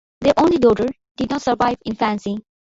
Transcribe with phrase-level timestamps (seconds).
[0.21, 2.39] Their only daughter did not survive infancy.